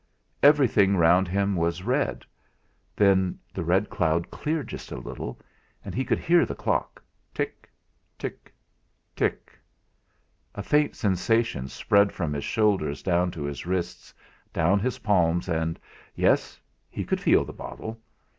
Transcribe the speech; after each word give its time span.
Everything 0.41 0.97
round 0.97 1.27
him 1.27 1.55
was 1.55 1.83
red. 1.83 2.25
Then 2.95 3.37
the 3.53 3.63
red 3.63 3.87
cloud 3.91 4.31
cleared 4.31 4.67
just 4.69 4.91
a 4.91 4.97
little, 4.97 5.39
and 5.85 5.93
he 5.93 6.03
could 6.03 6.17
hear 6.17 6.43
the 6.43 6.55
clock 6.55 7.03
"tick 7.35 7.69
tick 8.17 8.51
tick"; 9.15 9.59
a 10.55 10.63
faint 10.63 10.95
sensation 10.95 11.67
spread 11.67 12.11
from 12.11 12.33
his 12.33 12.43
shoulders 12.43 13.03
down 13.03 13.29
to 13.29 13.43
his 13.43 13.67
wrists, 13.67 14.11
down 14.51 14.79
his 14.79 14.97
palms; 14.97 15.47
and 15.47 15.79
yes 16.15 16.59
he 16.89 17.05
could 17.05 17.21
feel 17.21 17.45
the 17.45 17.53
bottle! 17.53 18.01